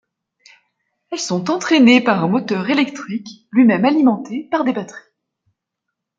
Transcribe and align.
Elles 1.11 1.19
sont 1.19 1.51
entrainées 1.51 2.01
par 2.03 2.23
un 2.23 2.27
moteur 2.27 2.67
électrique, 2.71 3.45
lui-même 3.51 3.85
alimentée 3.85 4.47
par 4.49 4.63
des 4.63 4.73
batteries. 4.73 5.11